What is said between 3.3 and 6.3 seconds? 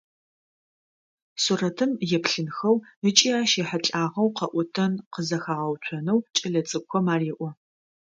ащ ехьылӏагъэу къэӏотэн къызэхагъэуцонэу